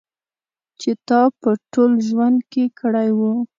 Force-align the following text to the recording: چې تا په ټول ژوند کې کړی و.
چې 0.79 0.91
تا 1.07 1.21
په 1.41 1.49
ټول 1.71 1.91
ژوند 2.07 2.39
کې 2.51 2.63
کړی 2.79 3.09
و. 3.17 3.19